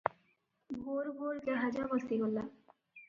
ଭୋର 0.87 1.13
ଭୋର 1.19 1.43
ଜାହାଜ 1.49 1.85
ବସିଗଲା। 1.93 2.47